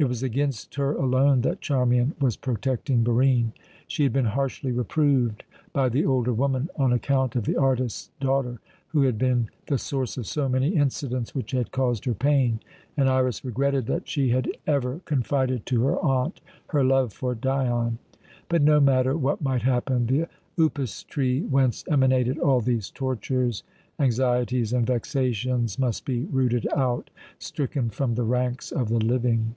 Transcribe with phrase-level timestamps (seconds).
[0.00, 3.52] It was against her alone that Charmian was protecting Barine.
[3.86, 8.60] She had been harshly reproved by the older woman on account of the artist's daughter,
[8.88, 12.60] who had been the source of so many incidents which had caused her pain,
[12.96, 17.98] and Iras regretted that she had ever confided to her aunt her love for Dion.
[18.48, 20.28] But, no matter what might happen, the
[20.58, 23.64] upas tree whence emanated all these tortures,
[23.98, 29.56] anxieties, and vexations, must be rooted out stricken from the ranks of the living.